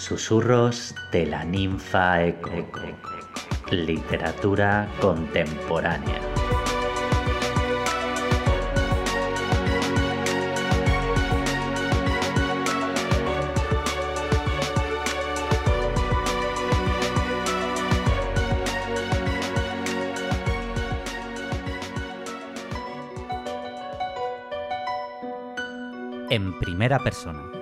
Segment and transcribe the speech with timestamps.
[0.00, 2.50] Susurros de la ninfa eco.
[3.70, 6.18] Literatura contemporánea.
[26.30, 27.59] En primera persona.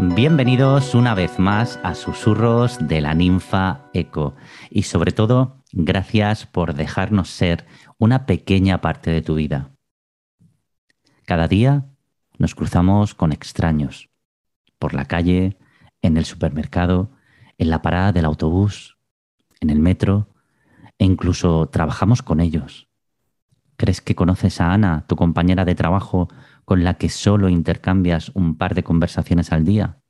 [0.00, 4.36] Bienvenidos una vez más a Susurros de la Ninfa Eco
[4.70, 7.66] y sobre todo gracias por dejarnos ser
[7.98, 9.72] una pequeña parte de tu vida.
[11.24, 11.86] Cada día
[12.38, 14.08] nos cruzamos con extraños,
[14.78, 15.58] por la calle,
[16.00, 17.10] en el supermercado,
[17.58, 18.98] en la parada del autobús,
[19.60, 20.28] en el metro
[20.98, 22.88] e incluso trabajamos con ellos.
[23.76, 26.28] ¿Crees que conoces a Ana, tu compañera de trabajo,
[26.68, 30.02] con la que solo intercambias un par de conversaciones al día?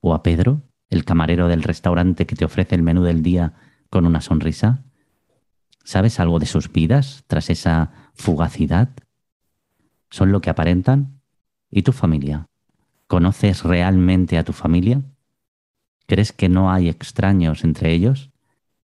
[0.00, 3.52] ¿O a Pedro, el camarero del restaurante que te ofrece el menú del día
[3.88, 4.82] con una sonrisa?
[5.84, 8.88] ¿Sabes algo de sus vidas tras esa fugacidad?
[10.10, 11.20] ¿Son lo que aparentan?
[11.70, 12.46] ¿Y tu familia?
[13.06, 15.02] ¿Conoces realmente a tu familia?
[16.08, 18.32] ¿Crees que no hay extraños entre ellos?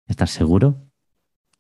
[0.06, 0.86] ¿Estás seguro?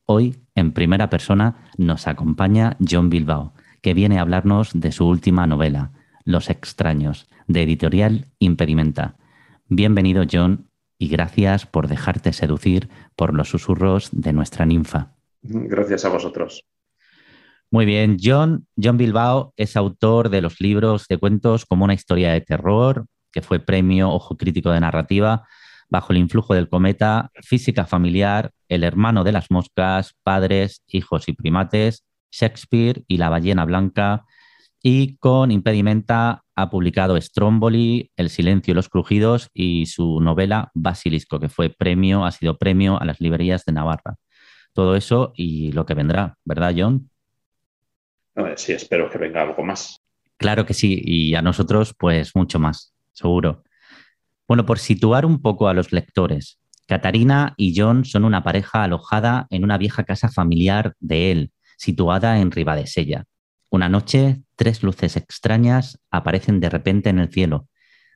[0.06, 5.46] Hoy, en primera persona, nos acompaña John Bilbao, que viene a hablarnos de su última
[5.46, 5.92] novela,
[6.24, 9.16] Los extraños, de editorial Impedimenta.
[9.68, 15.14] Bienvenido, John, y gracias por dejarte seducir por los susurros de nuestra ninfa.
[15.42, 16.64] Gracias a vosotros.
[17.70, 22.32] Muy bien, John, John Bilbao es autor de los libros de cuentos como una historia
[22.32, 25.46] de terror, que fue premio Ojo Crítico de Narrativa,
[25.88, 31.32] bajo el influjo del cometa, física familiar, el hermano de las moscas, padres, hijos y
[31.32, 34.24] primates, Shakespeare y la ballena blanca,
[34.82, 41.38] y con Impedimenta ha publicado Stromboli, El silencio y los crujidos y su novela Basilisco,
[41.38, 44.16] que fue premio, ha sido premio a las librerías de Navarra.
[44.72, 47.10] Todo eso y lo que vendrá, ¿verdad, John?
[48.56, 50.00] Sí, espero que venga algo más.
[50.38, 53.64] Claro que sí, y a nosotros, pues mucho más, seguro.
[54.48, 59.46] Bueno, por situar un poco a los lectores, Catarina y John son una pareja alojada
[59.50, 63.24] en una vieja casa familiar de él, situada en Ribadesella.
[63.70, 67.68] Una noche, tres luces extrañas aparecen de repente en el cielo,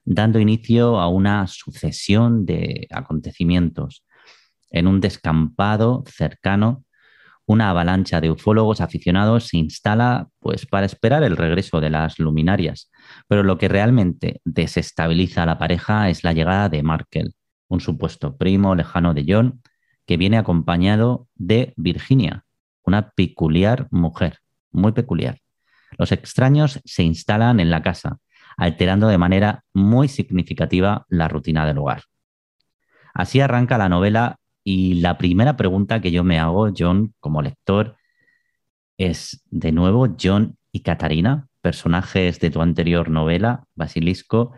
[0.04, 4.04] dando inicio a una sucesión de acontecimientos.
[4.70, 6.84] En un descampado cercano,
[7.47, 12.91] una avalancha de ufólogos aficionados se instala pues, para esperar el regreso de las luminarias.
[13.28, 17.34] Pero lo que realmente desestabiliza a la pareja es la llegada de Markel,
[17.69, 19.62] un supuesto primo lejano de John,
[20.04, 22.44] que viene acompañado de Virginia,
[22.84, 24.38] una peculiar mujer,
[24.70, 25.38] muy peculiar.
[25.98, 28.18] Los extraños se instalan en la casa,
[28.56, 32.02] alterando de manera muy significativa la rutina del hogar.
[33.14, 37.96] Así arranca la novela y la primera pregunta que yo me hago, John, como lector,
[38.98, 44.52] es de nuevo John y Catarina, personajes de tu anterior novela, Basilisco.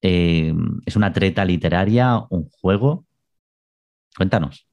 [0.00, 0.54] Eh,
[0.86, 3.04] ¿Es una treta literaria, un juego?
[4.16, 4.66] Cuéntanos.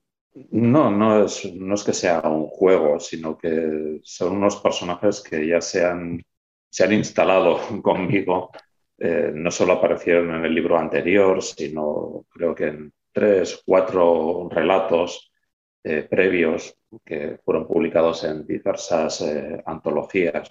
[0.51, 5.45] No, no es, no es que sea un juego, sino que son unos personajes que
[5.47, 6.23] ya se han,
[6.69, 8.51] se han instalado conmigo.
[8.97, 15.31] Eh, no solo aparecieron en el libro anterior, sino creo que en tres, cuatro relatos
[15.83, 16.75] eh, previos
[17.05, 20.49] que fueron publicados en diversas eh, antologías.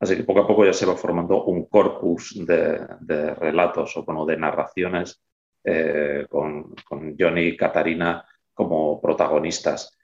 [0.00, 4.26] Así que poco a poco ya se va formando un corpus de, relatos o bueno,
[4.26, 5.22] de narraciones
[5.62, 8.24] eh, con, con, Johnny y Catarina
[8.54, 9.98] como protagonistas.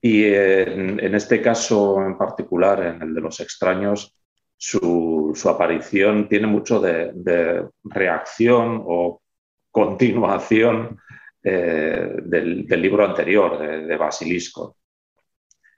[0.00, 4.14] Y en, este caso en particular, en el de los extraños,
[4.54, 9.22] su, su aparición tiene mucho de, reacción o
[9.70, 11.00] continuación
[11.42, 14.76] eh, del, libro anterior, de, Basilisco.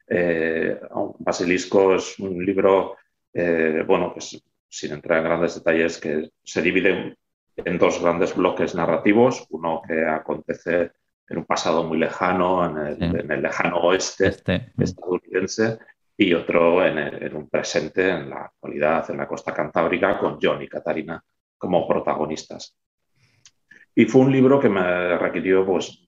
[0.09, 0.81] Eh,
[1.19, 2.97] Basilisco es un libro,
[3.33, 7.17] eh, bueno, pues sin entrar en grandes detalles, que se divide
[7.57, 10.93] en dos grandes bloques narrativos, uno que acontece
[11.29, 14.73] en un pasado muy lejano, en el, lejano oeste este.
[14.79, 15.79] estadounidense,
[16.17, 20.63] y otro en, en, un presente, en la actualidad, en la costa cantábrica, con John
[20.63, 21.23] y Catarina
[21.59, 22.77] como protagonistas.
[23.95, 26.07] Y fue un libro que me requirió pues,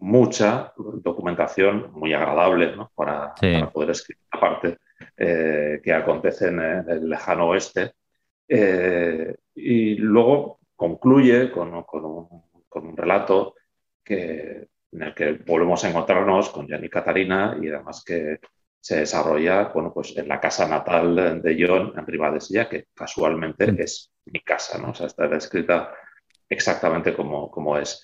[0.00, 3.34] mucha documentación, muy agradable para,
[3.72, 4.78] poder escribir la parte
[5.16, 7.92] eh, que acontece en el lejano oeste.
[8.48, 13.54] Eh, y luego concluye con, un, relato
[14.10, 18.40] que, en el que volvemos a encontrarnos con Jan y Catarina y además que
[18.80, 24.10] se desarrolla bueno, pues en la casa natal de John en Ribadesella, que casualmente es
[24.24, 24.90] mi casa, ¿no?
[24.90, 25.94] O sea, está descrita
[26.48, 28.02] exactamente como, como es.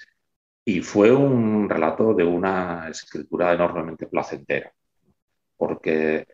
[0.64, 4.72] Y fue un relato de una escritura enormemente placentera,
[5.56, 6.26] porque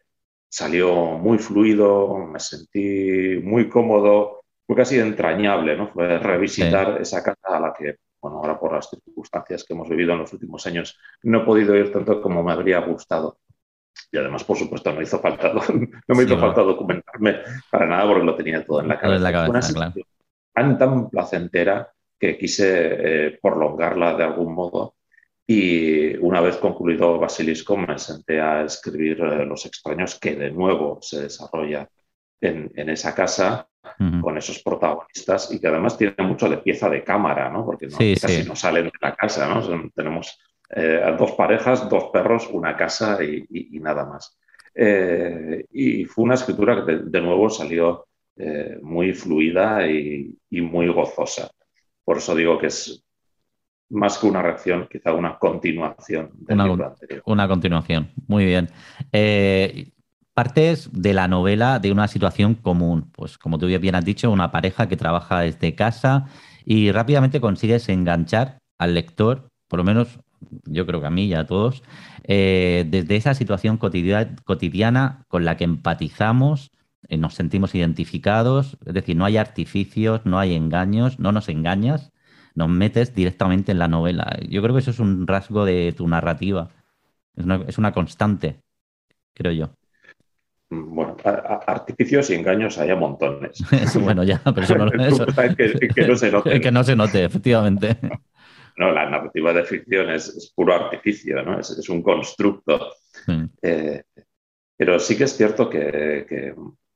[0.48, 5.88] salió muy fluido, me sentí muy cómodo, fue casi entrañable, ¿no?
[5.92, 10.12] Fue revisitar esa casa a la que, bueno, ahora por las circunstancias que hemos vivido
[10.12, 13.38] en los últimos años, no he podido ir tanto como me habría gustado.
[14.10, 15.52] Y además, por supuesto, no, hizo falta,
[16.08, 17.40] no me hizo falta documentarme
[17.70, 19.92] para nada porque lo tenía todo en la cabeza.
[20.54, 24.94] tan, tan placentera que quise eh, prolongarla de algún modo
[25.46, 30.98] y una vez concluido Basilisco me senté a escribir eh, Los extraños que de nuevo
[31.02, 31.88] se desarrolla
[32.40, 33.68] en, esa casa
[34.20, 37.64] con esos protagonistas y que además tiene mucho de pieza de cámara, ¿no?
[37.64, 39.52] porque casi no salen de la casa.
[39.52, 39.90] ¿no?
[39.94, 40.38] tenemos
[40.70, 44.38] eh, dos parejas, dos perros, una casa y, nada más.
[44.74, 48.06] Eh, y fue una escritura que de, nuevo salió
[48.82, 51.50] muy fluida y, muy gozosa.
[52.04, 53.04] Por eso digo que es
[53.92, 57.22] más que una reacción, quizá una continuación del una, libro anterior.
[57.26, 58.70] Una continuación, muy bien.
[59.12, 59.90] Eh,
[60.34, 64.50] partes de la novela de una situación común, pues como tú bien has dicho, una
[64.50, 66.26] pareja que trabaja desde casa
[66.64, 70.20] y rápidamente consigues enganchar al lector, por lo menos
[70.64, 71.82] yo creo que a mí y a todos,
[72.24, 76.70] eh, desde esa situación cotidiana con la que empatizamos,
[77.08, 82.12] eh, nos sentimos identificados, es decir, no hay artificios, no hay engaños, no nos engañas,
[82.54, 84.38] nos metes directamente en la novela.
[84.48, 86.70] Yo creo que eso es un rasgo de tu narrativa.
[87.66, 88.60] Es una, constante,
[89.34, 89.70] creo yo.
[90.74, 93.62] Bueno, artificios y engaños hay a montones.
[94.00, 94.90] bueno, ya, pero eso no,
[95.96, 96.60] que, no se note.
[96.62, 97.98] que no se note, efectivamente.
[98.78, 101.58] No, la narrativa de ficción es, puro artificio, ¿no?
[101.58, 102.94] Es, un constructo.
[103.60, 104.02] Eh,
[104.76, 106.54] pero sí que es cierto que,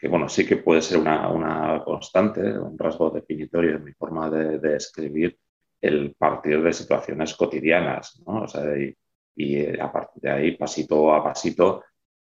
[0.08, 5.38] bueno, sí que puede ser una, constante, un rasgo definitorio en mi forma de escribir,
[5.80, 8.42] el partir de situaciones cotidianas, ¿no?
[8.42, 11.84] O sea, y, eh, a partir de ahí, pasito a pasito,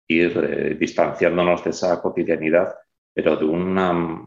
[0.08, 2.74] ir eh, distanciándonos de esa cotidianidad,
[3.12, 4.26] pero de una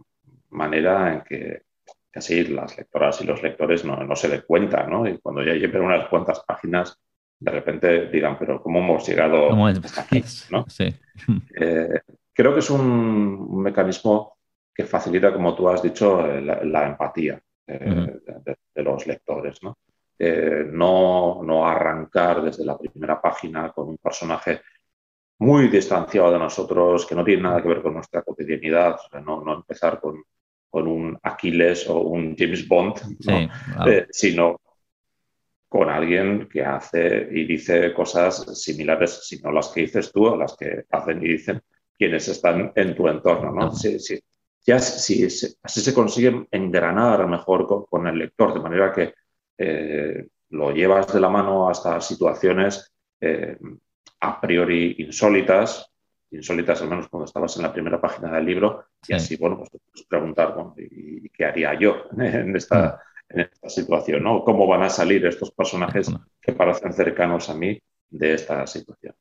[0.50, 1.63] manera en que
[2.10, 5.07] casi las lectoras y los lectores no, se den cuenta, ¿no?
[5.07, 6.98] Y cuando ya lleven unas cuantas páginas,
[7.39, 10.24] de repente digan, pero ¿cómo hemos llegado hasta aquí?
[10.51, 10.66] ¿no?
[10.68, 10.94] Sí.
[11.56, 12.01] Eh,
[12.33, 14.38] creo que es un, mecanismo
[14.74, 17.42] que facilita, como tú has dicho, la empatía.
[17.68, 18.19] Eh,
[18.75, 19.62] de, los lectores.
[19.63, 19.78] ¿no?
[20.18, 21.42] Eh, ¿no?
[21.44, 21.68] ¿no?
[21.68, 24.62] arrancar desde la primera página con un personaje
[25.41, 28.95] muy distanciado de nosotros, que no tiene nada que ver con nuestra cotidianidad,
[29.25, 30.23] no, no, empezar con,
[30.69, 33.17] con, un Aquiles o un James Bond,
[33.88, 34.61] eh, sino
[35.67, 40.38] con alguien que hace y dice cosas similares, si no las que dices tú, a
[40.38, 41.59] las que hacen y dicen
[41.97, 43.51] quienes están en tu entorno.
[43.51, 43.71] ¿no?
[43.71, 44.19] Sí, sí,
[44.63, 49.15] ya si, así se consigue engranar mejor con, el lector, de manera que
[49.57, 53.57] eh, lo llevas de la mano hasta situaciones eh,
[54.21, 55.91] a priori insólitas,
[56.29, 59.71] insólitas al menos cuando estabas en la primera página del libro, y así, bueno, pues
[59.71, 64.23] te puedes preguntar, ¿y, qué haría yo en esta, en esta situación?
[64.23, 64.44] ¿no?
[64.44, 69.15] ¿Cómo van a salir estos personajes que parecen cercanos a mí de esta situación?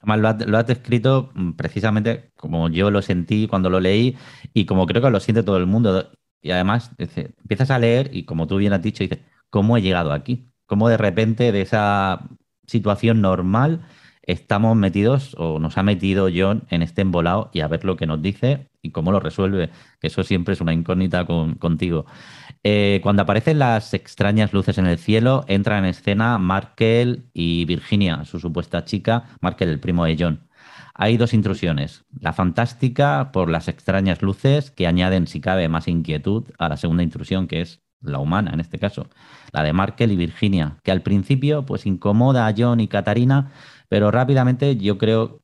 [0.00, 4.16] Además, lo has, descrito mm, precisamente como yo lo sentí cuando lo leí
[4.54, 6.10] y como creo que lo siente todo el mundo.
[6.40, 9.18] Y además, empiezas a leer y como tú bien has dicho, dices,
[9.50, 10.48] ¿cómo he llegado aquí?
[10.66, 12.28] ¿Cómo de repente de esa
[12.66, 13.84] situación normal
[14.28, 18.06] estamos metidos o nos ha metido John en este embolado y a ver lo que
[18.06, 19.70] nos dice y cómo lo resuelve?
[20.00, 22.04] Que eso siempre es una incógnita contigo.
[22.62, 28.24] Eh, cuando aparecen las extrañas luces en el cielo, entran en escena Markel y Virginia,
[28.26, 30.48] su supuesta chica, Markel, el primo de John.
[30.94, 32.04] Hay dos intrusiones.
[32.20, 37.02] La fantástica por las extrañas luces que añaden, si cabe, más inquietud a la segunda
[37.02, 39.08] intrusión, que es la humana en este caso.
[39.52, 43.52] La de Markel y Virginia, que al principio pues incomoda a John y Katarina,
[43.88, 45.42] pero rápidamente yo creo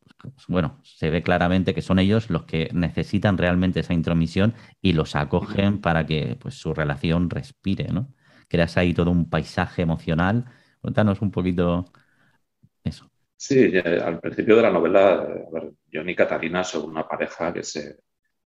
[0.48, 5.16] bueno, se ve claramente que son ellos los que necesitan realmente esa intromisión y los
[5.16, 8.12] acogen para que pues, su relación respire, ¿no?
[8.48, 10.44] Creas ahí todo un paisaje emocional.
[10.80, 11.86] Cuéntanos un poquito
[12.82, 13.10] eso.
[13.36, 17.52] Sí, eh, al principio de la novela, a ver, John y Catalina son una pareja
[17.52, 18.00] que se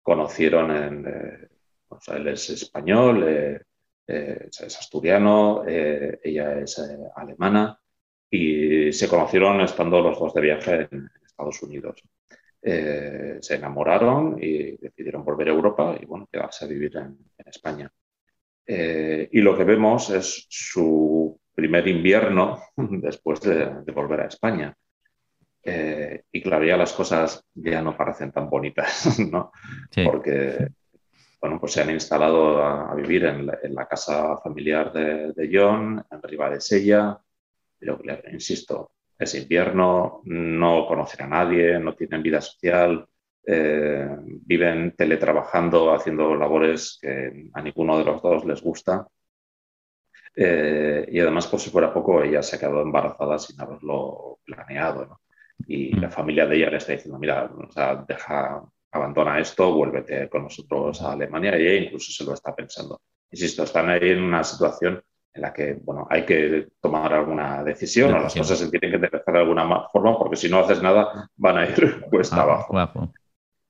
[0.01, 1.07] conocieron en...
[1.07, 1.47] Eh,
[1.89, 3.61] o sea, él es español, eh,
[4.07, 6.81] es asturiano, ella es
[7.15, 7.79] alemana
[8.35, 12.01] y se conocieron estando los dos de viaje en, Estados Unidos.
[12.63, 17.91] Eh, se enamoraron y decidieron volver a Europa y bueno, quedarse a vivir en, España.
[18.65, 24.75] Eh, y lo que vemos es su primer invierno después de, volver a España.
[25.63, 29.51] Eh, y claro, ya las cosas ya no parecen tan bonitas, ¿no?
[30.03, 30.69] Porque,
[31.39, 36.49] bueno, pues se han instalado a, vivir en la, casa familiar de, John, en Riva
[36.49, 37.19] de Sella,
[37.83, 37.99] pero,
[38.31, 43.07] insisto, es invierno, no conocen a nadie, no tienen vida social,
[43.45, 49.07] eh, viven teletrabajando, haciendo labores que a ninguno de los dos les gusta.
[50.35, 55.05] Eh, y además, por si fuera poco, ella se ha quedado embarazada sin haberlo planeado.
[55.05, 55.21] ¿no?
[55.67, 55.99] Y mm.
[56.01, 57.51] la familia de ella le está diciendo, mira,
[58.07, 61.57] deja, abandona esto, vuélvete con nosotros a Alemania.
[61.57, 63.01] Y ella incluso se lo está pensando.
[63.31, 68.13] Insisto, están ahí en una situación en la que bueno, hay que tomar alguna decisión,
[68.13, 71.29] o las cosas se tienen que empezar de alguna forma, porque si no haces nada
[71.35, 73.11] van a ir cuesta ah, abajo.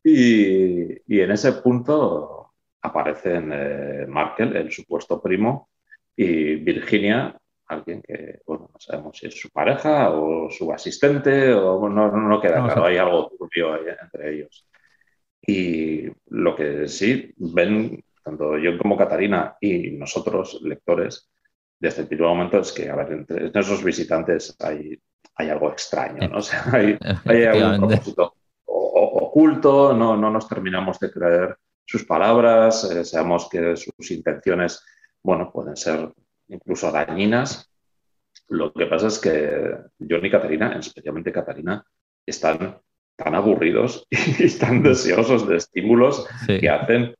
[0.03, 2.51] Y, en ese punto
[2.81, 5.69] aparecen eh, Markel, el supuesto primo,
[6.15, 11.87] y Virginia, alguien que, bueno, no sabemos si es su pareja o su asistente, o
[11.87, 14.67] no, no queda claro, hay algo turbio entre ellos.
[15.45, 21.32] Y lo que sí ven, tanto yo como Catarina y nosotros, lectores,
[21.83, 24.97] desde el primer momento es que, a ver, entre esos visitantes hay,
[25.35, 26.37] hay algo extraño, ¿no?
[26.37, 28.35] O sea, hay, hay algún propósito
[28.65, 34.81] oculto, no, no nos terminamos de creer sus palabras, eh, sabemos que sus intenciones,
[35.21, 36.09] bueno, pueden ser
[36.47, 37.69] incluso dañinas.
[38.47, 41.83] Lo que pasa es que John y Catarina, especialmente Catarina,
[42.25, 42.79] están
[43.17, 47.13] tan aburridos y tan deseosos de estímulos que hacen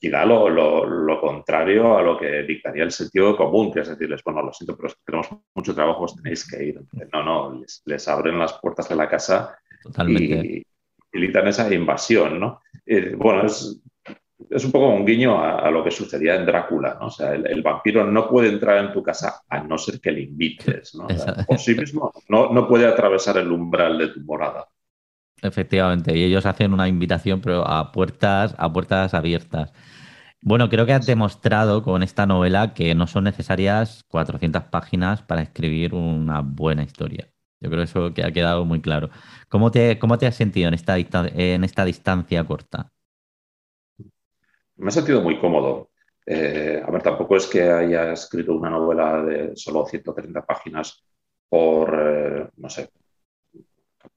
[0.00, 4.42] quizá lo, lo, contrario a lo que dictaría el sentido común, que es decirles, bueno,
[4.42, 6.80] lo siento, pero tenemos mucho trabajo, os tenéis que ir.
[7.12, 9.58] No, no, les, abren las puertas de la casa
[10.08, 10.64] y
[11.12, 12.62] facilitan esa invasión, ¿no?
[12.86, 13.78] Eh, bueno, es,
[14.48, 17.08] es un poco un guiño a, lo que sucedía en Drácula, ¿no?
[17.08, 20.22] O sea, el, vampiro no puede entrar en tu casa a no ser que le
[20.22, 21.06] invites, ¿no?
[21.46, 24.66] por sí mismo no, no puede atravesar el umbral de tu morada.
[25.42, 29.72] Efectivamente, y ellos hacen una invitación, pero a puertas, a puertas abiertas.
[30.42, 35.42] Bueno, creo que has demostrado con esta novela que no son necesarias 400 páginas para
[35.42, 37.28] escribir una buena historia.
[37.60, 39.10] Yo creo eso que ha quedado muy claro.
[39.48, 42.90] ¿Cómo te, cómo te has sentido en esta, en esta distancia corta?
[44.76, 45.90] Me he sentido muy cómodo.
[46.24, 51.04] Eh, a ver, tampoco es que haya escrito una novela de solo 130 páginas
[51.48, 52.88] por, eh, no sé,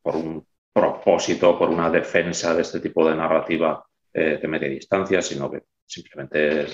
[0.02, 5.22] por un propósito, por una defensa de este tipo de narrativa eh, de media distancia,
[5.22, 6.66] sino que simplemente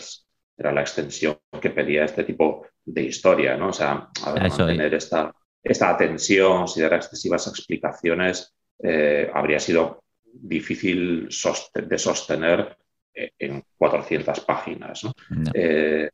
[0.58, 3.70] era la extensión que pedía este tipo de historia, ¿no?
[3.70, 10.03] O sea, a ver, mantener esta, esta atención, si dar excesivas explicaciones, eh, habría sido
[10.24, 11.27] difícil
[11.74, 12.77] de sostener
[13.13, 15.08] eh, en 400 páginas.
[15.53, 16.10] Eh,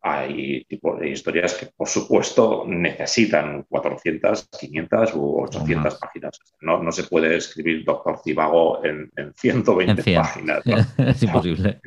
[0.00, 6.38] hay tipos de historias que, por supuesto, necesitan 400, 500 u 800 páginas.
[6.60, 10.62] No, no, se puede escribir Doctor Cibago en, 120 páginas.
[10.98, 11.80] es imposible.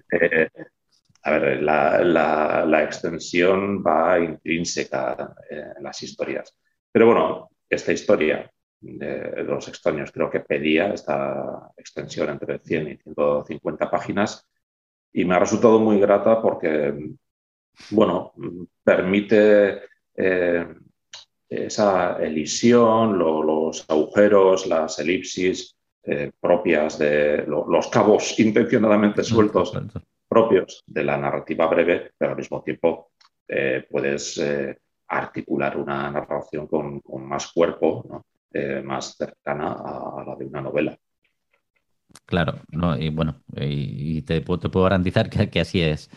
[1.23, 6.55] A ver, la, extensión va intrínseca en las historias.
[6.91, 8.51] Pero bueno, esta historia
[8.81, 14.47] de los extraños creo que pedía esta extensión entre 100 y 150 páginas
[15.13, 16.93] y me ha resultado muy grata porque,
[17.91, 18.33] bueno,
[18.83, 19.81] permite
[20.15, 20.67] eh,
[21.49, 29.73] esa elisión, los agujeros, las elipsis eh, propias de los cabos intencionadamente sueltos
[30.27, 33.11] propios de la narrativa breve, pero al mismo tiempo
[33.47, 34.39] eh, puedes
[35.11, 38.23] articular una narración con, más cuerpo,
[38.53, 40.97] eh, más cercana a, la de una novela.
[42.25, 42.61] Claro,
[42.99, 46.09] y bueno, y te, puedo garantizar que, así es.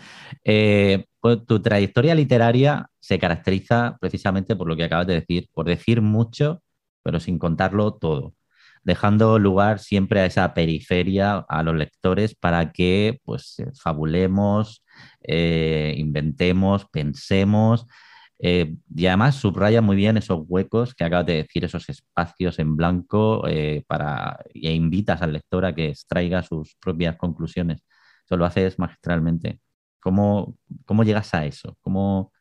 [1.20, 6.02] Pues tu trayectoria literaria se caracteriza precisamente por lo que acabas de decir, por decir
[6.02, 6.62] mucho,
[7.02, 8.34] pero sin contarlo todo
[8.84, 14.84] dejando lugar siempre a esa periferia a los lectores para que pues eh, fabulemos,
[15.22, 17.86] eh, inventemos, pensemos.
[18.38, 22.76] Eh, y además subraya muy bien esos huecos que acabas de decir, esos espacios en
[22.76, 23.44] blanco
[23.86, 27.84] para, e invitas al lector a que extraiga sus propias conclusiones.
[28.24, 29.60] Eso lo haces magistralmente.
[30.00, 31.76] ¿Cómo, cómo llegas a eso?
[31.80, 32.32] ¿Cómo...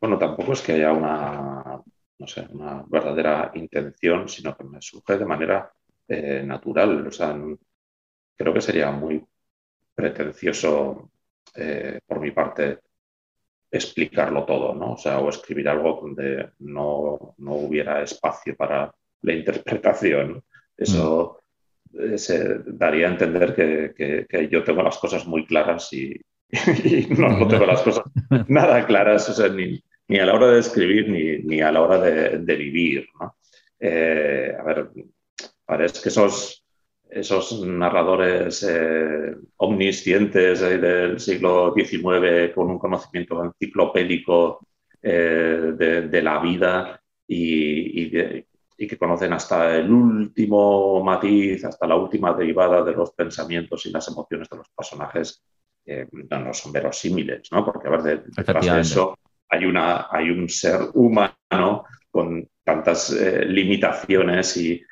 [0.00, 1.82] bueno, tampoco es que haya una
[2.22, 5.72] no sé, una verdadera intención, sino que me surge de manera
[6.06, 7.04] eh, natural.
[7.08, 7.36] O sea,
[8.36, 9.24] creo que sería muy
[9.92, 11.10] pretencioso
[11.56, 12.78] eh, por mi parte
[13.72, 14.92] explicarlo todo, ¿no?
[14.92, 20.42] O sea, o escribir algo donde no, hubiera espacio para la interpretación.
[20.76, 21.40] Eso
[21.90, 22.16] mm.
[22.16, 26.20] se daría a entender que, yo tengo las cosas muy claras y,
[27.18, 28.04] no, tengo las cosas
[28.48, 31.98] nada claras, o sea, ni, ni a la hora de escribir ni, a la hora
[31.98, 33.06] de, vivir.
[33.80, 34.90] Eh, a ver,
[35.64, 36.61] parece que esos,
[37.12, 44.66] esos narradores eh, omniscientes del siglo XIX con un conocimiento enciclopédico
[45.02, 52.82] eh, de, la vida y, que conocen hasta el último matiz, hasta la última derivada
[52.82, 55.42] de los pensamientos y las emociones de los personajes,
[56.30, 57.64] no, son verosímiles, ¿no?
[57.64, 63.44] Porque a ver, detrás de eso hay, una, hay un ser humano con tantas eh,
[63.44, 64.82] limitaciones y,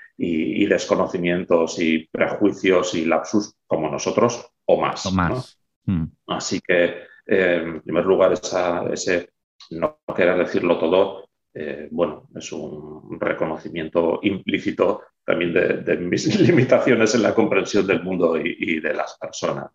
[0.67, 5.13] desconocimientos y prejuicios y lapsus como nosotros o más.
[5.13, 5.59] más.
[5.85, 6.05] Mm.
[6.29, 6.85] Así que,
[7.27, 9.31] eh, en primer lugar, ese
[9.71, 17.23] no querer decirlo todo, eh, bueno, es un reconocimiento implícito también de, mis limitaciones en
[17.23, 19.71] la comprensión del mundo y, de las personas.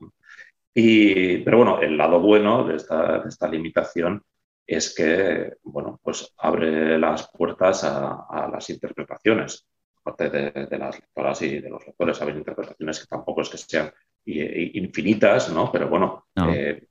[0.73, 4.21] Y, pero bueno, el lado bueno de esta, de esta limitación
[4.67, 9.65] es que, bueno, pues abre las puertas a, las interpretaciones.
[10.05, 13.91] Aparte de, las lectoras y de los lectores, abren interpretaciones que tampoco es que sean
[14.25, 15.71] infinitas, ¿no?
[15.71, 16.87] Pero bueno, eh,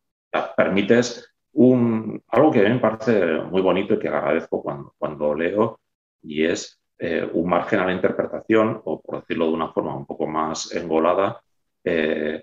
[0.56, 5.32] permites un, algo que a mí me parece muy bonito y que agradezco cuando, cuando
[5.32, 5.80] leo,
[6.22, 10.06] y es eh, un margen a la interpretación, o por decirlo de una forma un
[10.06, 11.40] poco más engolada,
[11.84, 12.42] eh,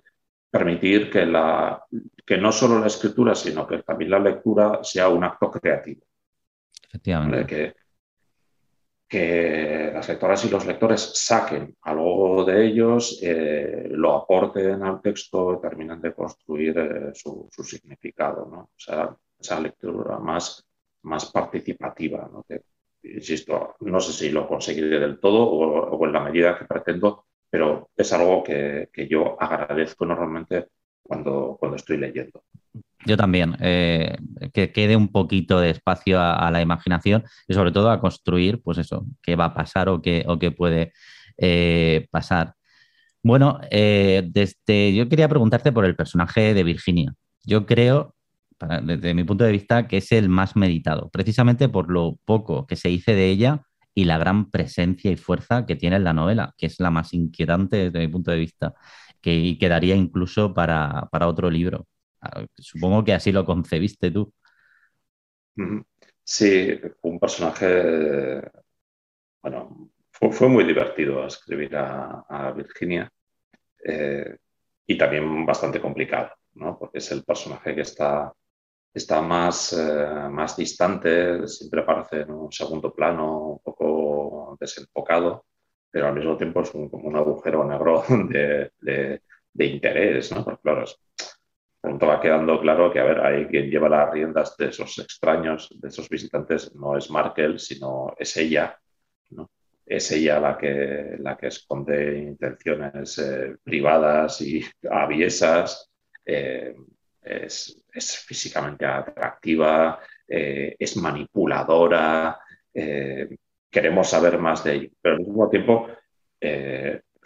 [0.49, 1.83] permitir que, la,
[2.25, 6.05] que no solo la escritura, sino que también la lectura sea un acto creativo.
[6.87, 7.45] Efectivamente.
[7.45, 7.80] Que,
[9.11, 15.59] que las lectoras y los lectores saquen algo de ellos, eh, lo aporten al texto
[15.61, 18.47] terminen de construir eh, su, significado.
[18.49, 18.59] ¿no?
[18.59, 20.65] O sea, esa lectura más,
[21.01, 22.29] más participativa.
[22.31, 22.45] ¿no?
[23.03, 27.89] insisto, no sé si lo conseguiré del todo o, en la medida que pretendo, pero
[27.97, 30.69] es algo que, yo agradezco normalmente
[31.03, 32.45] cuando, cuando estoy leyendo.
[33.05, 34.17] Yo también, eh,
[34.53, 38.77] que quede un poquito de espacio a, la imaginación y sobre todo a construir, pues
[38.77, 40.93] eso, qué va a pasar o qué, o qué puede
[41.37, 42.53] eh, pasar.
[43.23, 47.13] Bueno, eh, desde, yo quería preguntarte por el personaje de Virginia.
[47.43, 48.15] Yo creo,
[48.83, 52.75] desde mi punto de vista, que es el más meditado, precisamente por lo poco que
[52.75, 56.53] se dice de ella y la gran presencia y fuerza que tiene en la novela,
[56.57, 58.73] que es la más inquietante desde mi punto de vista,
[59.21, 61.87] que quedaría incluso para, otro libro.
[62.57, 64.33] Supongo que así lo concebiste tú.
[66.23, 68.41] Sí, un personaje,
[69.41, 73.11] bueno, fue, muy divertido escribir a, Virginia
[73.85, 74.37] eh,
[74.85, 76.77] y también bastante complicado, ¿no?
[76.77, 78.31] porque es el personaje que está
[78.93, 85.45] está más, eh, más distante, siempre aparece en un segundo plano, un poco desenfocado,
[85.89, 90.43] pero al mismo tiempo es como un agujero negro de, de, interés, ¿no?
[90.43, 90.85] Porque claro,
[91.81, 95.67] pronto va quedando claro que, a ver, hay quien lleva las riendas de esos extraños,
[95.81, 98.77] de esos visitantes, no es Markel, sino es ella.
[99.83, 105.91] Es ella la que, la que esconde intenciones eh, privadas y aviesas.
[106.23, 106.75] Eh,
[107.21, 107.77] es,
[108.25, 112.39] físicamente atractiva, eh, es manipuladora,
[113.69, 115.87] queremos saber más de ella, pero al mismo tiempo,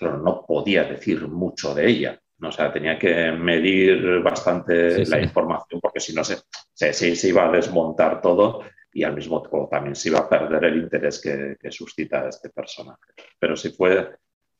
[0.01, 2.19] no podía decir mucho de ella.
[2.41, 6.37] O sea, tenía que medir bastante la información porque si no se,
[6.73, 10.77] se, iba a desmontar todo y al mismo tiempo también se iba a perder el
[10.77, 13.13] interés que, suscita este personaje.
[13.39, 14.17] Pero sí fue,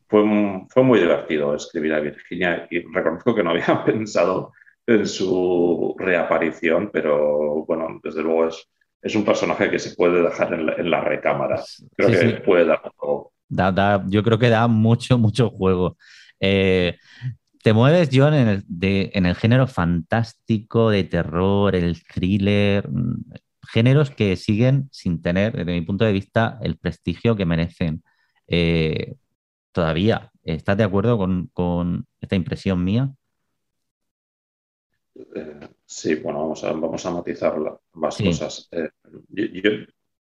[0.07, 0.23] fue,
[0.69, 4.53] fue muy divertido escribir a Virginia y reconozco que no había pensado
[4.88, 8.69] en su reaparición, pero bueno, desde luego es,
[9.01, 11.61] es un personaje que se puede dejar en la, recámara.
[11.95, 13.33] Creo que puede dar juego.
[14.07, 15.97] yo creo que da mucho, mucho juego.
[16.39, 16.97] Eh,
[17.65, 23.23] te mueves, John, en el, en el género fantástico, de terror, el thriller, mm,
[23.67, 28.04] géneros que siguen sin tener, desde mi punto de vista, el prestigio que merecen.
[28.47, 29.15] Eh,
[29.71, 33.12] todavía, ¿estás de acuerdo con, con esta impresión mía?
[35.15, 37.56] Eh, sí, bueno, vamos a, vamos a matizar
[37.93, 38.69] más cosas.
[38.73, 38.91] Eh,
[39.30, 39.71] yo,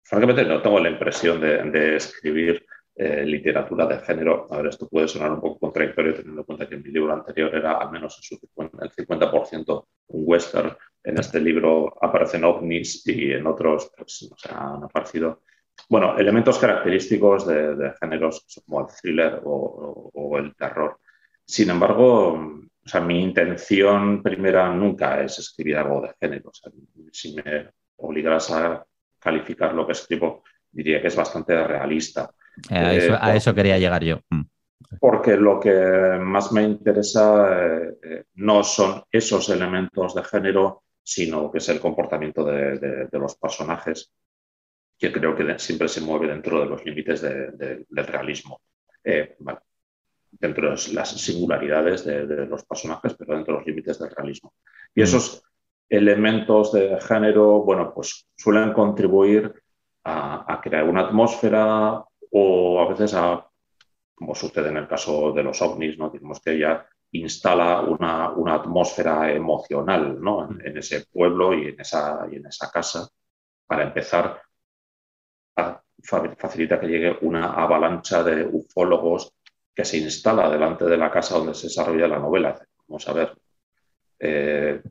[0.03, 4.47] francamente, no tengo la impresión de, escribir eh, literatura de género.
[4.49, 7.13] A ver, esto puede sonar un poco contradictorio teniendo en cuenta que en mi libro
[7.13, 10.75] anterior era al menos el 50% un western.
[11.03, 15.41] En este libro aparecen ovnis y en otros pues, han aparecido
[15.89, 20.99] bueno, elementos característicos de, géneros como el thriller o, el terror.
[21.45, 26.51] Sin embargo, o sea, mi intención primera nunca es escribir algo de género.
[27.11, 28.85] si me obligaras a
[29.19, 32.31] calificar lo que escribo, diría que es bastante realista.
[32.69, 34.19] Eh, a, eso, quería llegar yo.
[34.29, 34.43] Mm.
[34.99, 37.59] Porque lo que más me interesa
[38.01, 44.11] eh, no son esos elementos de género, sino que es el comportamiento de, los personajes,
[44.97, 48.61] que creo que siempre se mueve dentro de los límites del realismo.
[49.03, 49.35] Eh,
[50.31, 54.53] dentro de las singularidades de, los personajes, pero dentro de los límites del realismo.
[54.93, 55.03] Y mm.
[55.03, 55.43] esos
[55.89, 59.53] elementos de género, bueno, pues suelen contribuir
[60.03, 62.03] a, crear una atmósfera
[62.37, 63.49] o a veces a,
[64.13, 66.09] como sucede en el caso de los ovnis, ¿no?
[66.09, 70.49] Digamos que ella instala una, atmósfera emocional ¿no?
[70.49, 73.07] en, ese pueblo y en esa, y en esa casa
[73.65, 74.41] para empezar
[75.55, 79.33] a facilita que llegue una avalancha de ufólogos
[79.73, 82.59] que se instala delante de la casa donde se desarrolla la novela.
[82.85, 83.33] Vamos a ver,
[84.19, 84.83] eh,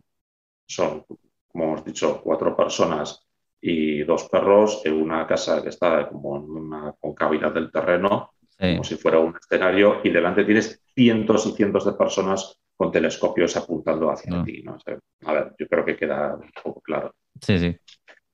[0.66, 1.04] son,
[1.46, 3.23] como hemos dicho, cuatro personas
[3.66, 8.85] y dos perros en una casa que está como en una concavidad del terreno, como
[8.85, 14.11] si fuera un escenario, y delante tienes cientos y cientos de personas con telescopios apuntando
[14.11, 14.44] hacia ah.
[14.44, 14.62] ti.
[14.62, 14.77] ¿no?
[15.24, 17.14] a ver, yo creo que queda un poco claro.
[17.40, 17.74] Sí, sí.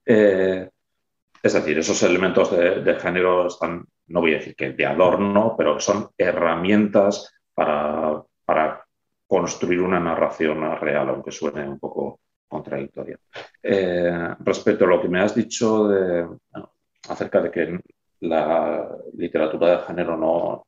[0.05, 0.69] Eh,
[1.41, 5.79] es decir, esos elementos de, género están, no voy a decir que de adorno, pero
[5.79, 8.25] son herramientas para,
[9.29, 12.19] construir una narración real, aunque suene un poco
[12.51, 13.19] contradictoria.
[13.63, 15.89] Eh, respecto a lo que me has dicho
[17.09, 17.81] acerca de que
[18.21, 20.67] la literatura de género no,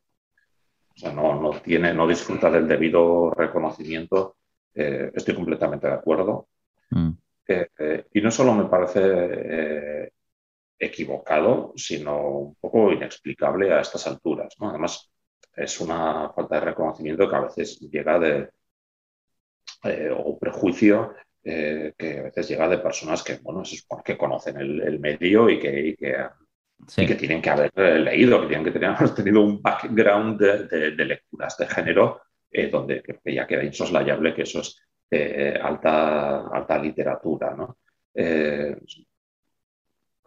[1.13, 4.37] no, tiene, no disfruta del debido reconocimiento,
[4.75, 6.49] eh, estoy completamente de acuerdo.
[6.91, 7.11] Mm.
[7.49, 10.13] Eh, y no solo me parece
[10.79, 14.55] equivocado, sino un poco inexplicable a estas alturas.
[14.59, 15.11] Además,
[15.55, 18.51] es una falta de reconocimiento que a veces llega de,
[19.85, 21.15] eh, o prejuicio
[21.45, 25.49] eh, que a veces llega de personas que, bueno, se supone que conocen el, medio
[25.49, 30.41] y que, que, tienen que haber leído, que tienen que tener, haber tenido un background
[30.41, 34.81] de, lecturas de género, eh, donde ya queda insoslayable que eso es
[35.61, 37.55] alta, alta literatura.
[37.55, 37.79] ¿no?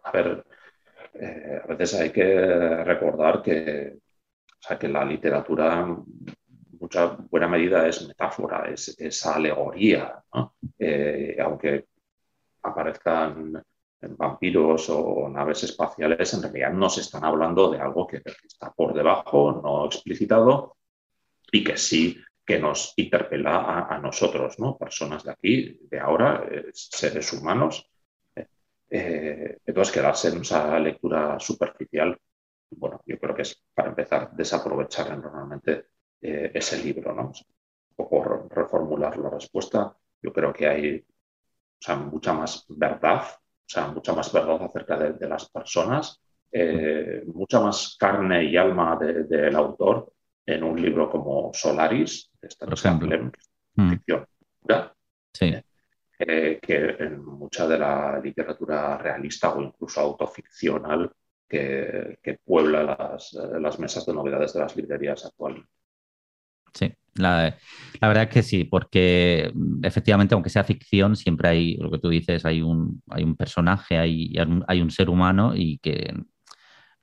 [0.06, 0.44] a ver,
[1.14, 3.98] eh, a veces hay que recordar que,
[4.78, 5.96] que la literatura
[6.80, 10.22] mucha buena medida es metáfora, es, alegoría,
[10.78, 11.86] eh, aunque
[12.62, 13.62] aparezcan
[14.00, 18.94] vampiros o naves espaciales, en realidad no se están hablando de algo que está por
[18.94, 20.76] debajo, no explicitado,
[21.50, 24.76] y que sí que nos interpela a, nosotros, ¿no?
[24.76, 27.88] personas de aquí, de ahora, eh, seres humanos,
[28.88, 32.16] eh, entonces, quedarse en esa lectura superficial,
[32.70, 35.86] bueno, yo creo que es, para empezar, desaprovechar normalmente
[36.20, 37.22] eh, ese libro, ¿no?
[37.28, 39.96] un poco reformular la respuesta.
[40.22, 41.04] Yo creo que hay
[42.10, 47.96] mucha más verdad, o sea, mucha más verdad acerca de, las personas, eh, mucha más
[47.98, 50.12] carne y alma del autor
[50.44, 52.70] en un libro como Solaris, de Stan
[53.74, 53.90] mm.
[53.90, 54.26] ficción
[55.32, 55.54] Sí.
[56.18, 61.12] Eh, que en mucha de la literatura realista o incluso autoficcional
[61.46, 62.82] que, puebla
[63.60, 65.62] las, mesas de novedades de las librerías actuales.
[66.76, 67.56] Sí, la,
[68.00, 69.50] verdad es que sí, porque
[69.82, 73.96] efectivamente, aunque sea ficción, siempre hay, lo que tú dices, hay un, hay un personaje,
[73.96, 74.34] hay,
[74.68, 76.12] hay un ser humano y que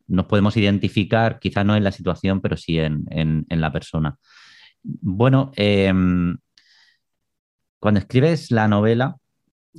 [0.07, 4.17] nos podemos identificar, quizá no en la situación, pero sí en, la persona.
[4.83, 6.37] Bueno, em,
[7.79, 9.17] cuando escribes la novela,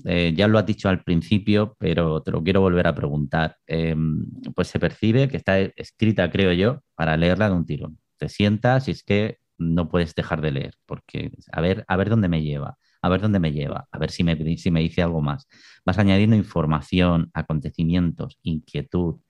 [0.05, 4.27] eh, ya lo has dicho al principio, pero te lo quiero volver a preguntar, em,
[4.55, 7.99] pues se percibe que está escrita, creo yo, para leerla de un tirón.
[8.17, 12.11] Te sientas y es que no puedes dejar de leer, porque a ver, a ver
[12.11, 15.03] dónde me lleva, a ver dónde me lleva, a ver si me, si me dice
[15.03, 15.47] algo más.
[15.85, 19.21] Vas añadiendo información, acontecimientos, inquietud,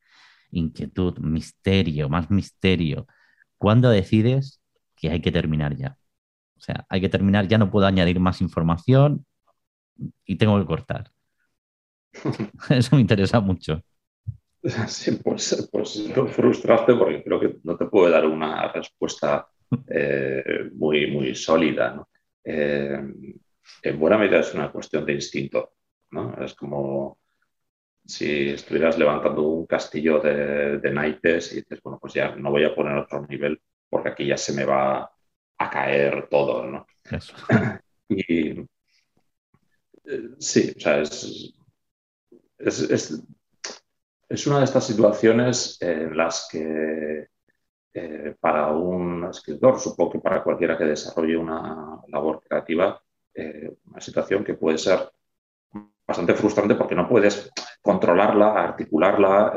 [0.51, 3.07] inquietud, misterio, más misterio.
[3.59, 4.61] ¿Cuándo decides
[4.97, 5.99] que hay que terminar ya?
[6.57, 9.27] O sea, hay que terminar, ya no puedo añadir más información
[10.25, 11.11] y tengo que cortar.
[12.71, 13.83] Eso me interesa mucho.
[14.89, 19.47] Sí, pues, pues frustraste porque creo que no te puedo dar una respuesta
[19.89, 22.07] eh, muy, muy sólida.
[22.45, 23.01] Eh,
[23.83, 25.75] en buena medida es una cuestión de instinto.
[26.11, 26.35] ¿no?
[26.43, 27.19] Es como
[28.05, 32.65] si estuvieras levantando un castillo de, de naipes y dices, bueno, pues ya no voy
[32.65, 35.11] a poner otro nivel porque aquí ya se me va
[35.59, 36.87] a caer todo, ¿no?
[38.09, 38.61] y
[40.05, 41.55] eh, sí, o sea, es,
[44.29, 47.29] es, una de estas situaciones en las que
[47.95, 53.01] eh, para un escritor, supongo que para cualquiera que desarrolle una labor creativa,
[53.33, 55.11] eh, una situación que puede ser
[56.07, 59.53] bastante frustrante porque no puedes controlarla, articularla,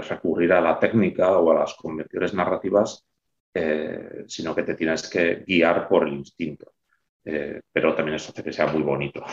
[0.00, 3.04] recurrir a la técnica o a las convenciones narrativas
[3.56, 6.72] eh, sino que te tienes que guiar por el instinto.
[7.24, 9.24] eh, pero también eso hace que sea muy bonito.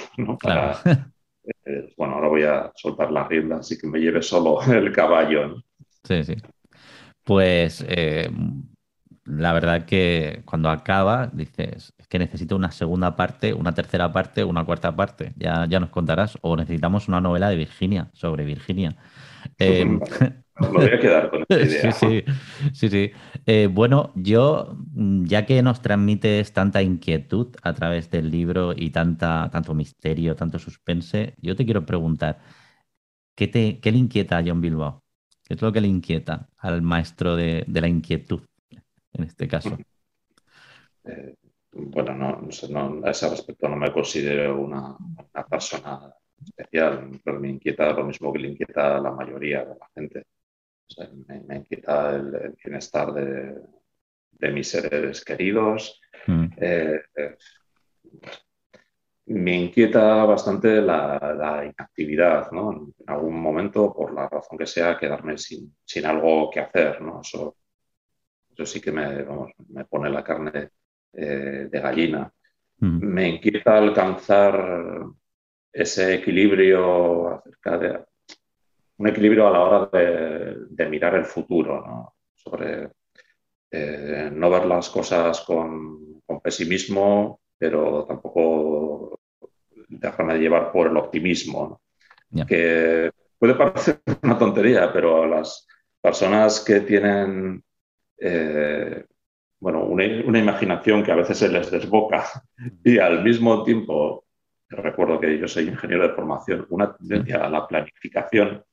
[1.65, 5.55] Eh, bueno, ahora voy a soltar la rienda, así que me lleve solo el caballo.
[6.03, 6.35] Sí, sí.
[7.31, 8.29] Pues eh,
[9.23, 14.43] la verdad que cuando acaba dices, es que necesito una segunda parte, una tercera parte,
[14.43, 15.31] una cuarta parte.
[15.37, 16.37] Ya, ya nos contarás.
[16.41, 18.97] O necesitamos una novela de Virginia, sobre Virginia.
[19.57, 21.91] Eh, me voy a quedar con esta idea.
[21.93, 22.25] Sí,
[22.73, 23.11] sí, sí.
[23.45, 28.89] Eh, bueno, yo, mm, ya que nos transmites tanta inquietud a través del libro y
[28.89, 32.39] tanta, tanto misterio, tanto suspense, yo te quiero preguntar,
[33.35, 35.00] ¿qué, te, qué le inquieta a John Bilbao?
[35.51, 38.39] ¿Qué es lo que le inquieta al maestro de, la inquietud,
[39.11, 39.77] en este caso?
[41.03, 41.35] Eh,
[41.73, 47.49] bueno, no, no, a ese respecto no me considero una, una persona especial, pero me
[47.49, 50.23] inquieta lo mismo que le inquieta a la mayoría de la gente
[51.27, 55.99] me, inquieta el, bienestar de, mis seres queridos.
[56.27, 56.45] Mm.
[56.61, 57.35] Eh, eh,
[59.33, 62.71] me inquieta bastante la, inactividad, ¿no?
[62.71, 65.73] En algún momento, por la razón que sea, quedarme sin,
[66.05, 67.21] algo que hacer, ¿no?
[67.21, 67.55] Eso,
[68.63, 69.25] sí que me,
[69.69, 70.69] me pone la carne
[71.13, 72.31] eh, de gallina.
[72.79, 72.99] Mm.
[73.03, 75.05] Me inquieta alcanzar
[75.71, 78.05] ese equilibrio acerca de
[78.97, 82.89] un equilibrio a la hora de, mirar el futuro, sobre
[83.71, 89.19] eh, no ver las cosas con, pesimismo, pero tampoco
[89.99, 91.81] dejarme de llevar por el optimismo,
[92.47, 95.67] que puede parecer una tontería, pero las
[96.01, 97.63] personas que tienen
[98.17, 99.05] eh,
[99.61, 102.25] bueno, una, imaginación que a veces se les desboca
[102.83, 104.25] y al mismo tiempo,
[104.69, 108.63] recuerdo que yo soy ingeniero de formación, una tendencia a la planificación,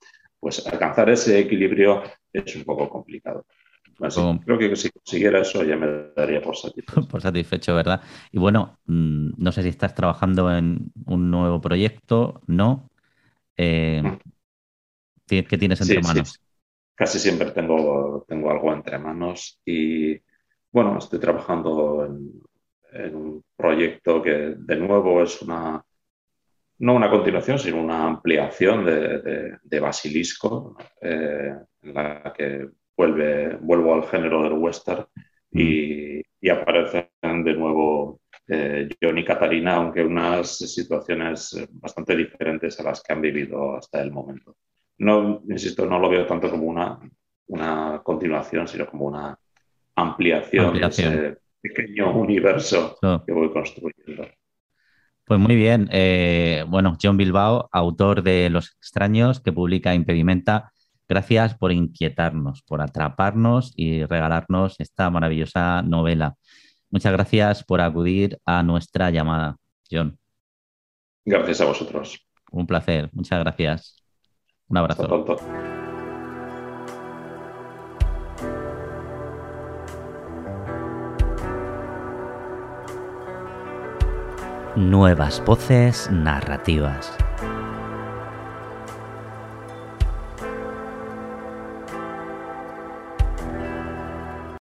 [0.41, 2.03] pues alcanzar ese equilibrio
[2.33, 3.45] es un poco complicado.
[4.45, 7.07] Creo que si consiguiera eso ya me daría por satisfecho.
[7.09, 8.01] Por satisfecho, ¿verdad?
[8.33, 12.91] Y bueno, mm, no sé si estás trabajando en un nuevo proyecto, ¿no?
[13.57, 14.19] Eh, mm.
[15.27, 16.41] ¿Qué tienes entre manos?
[16.95, 20.19] Casi siempre tengo, tengo algo entre manos y
[20.71, 22.07] bueno, estoy trabajando
[22.93, 25.85] en un proyecto que de nuevo es una
[26.79, 34.09] no una continuación, sino una ampliación de, Basilisco, eh, en la que vuelve, vuelvo al
[34.09, 35.07] género del western
[35.53, 43.03] y, aparecen de nuevo eh, John y Catarina, aunque unas situaciones bastante diferentes a las
[43.03, 44.57] que han vivido hasta el momento.
[44.99, 46.99] No, insisto, no lo veo tanto como una,
[47.49, 49.39] una continuación, sino como una
[49.95, 54.27] ampliación, de ese pequeño universo que voy construyendo.
[55.25, 55.89] Pues muy bien.
[55.93, 60.73] Eh, bueno, John Bilbao, autor de Los extraños, que publica Impedimenta.
[61.09, 66.35] Gracias por inquietarnos, por atraparnos y regalarnos esta maravillosa novela.
[66.90, 69.57] Muchas gracias por acudir a nuestra llamada,
[69.90, 70.18] John.
[71.25, 72.18] Gracias a vosotros.
[72.51, 73.11] Un placer.
[73.12, 73.97] Muchas gracias.
[74.68, 75.25] Un abrazo.
[84.79, 87.28] nuevas voces narrativas.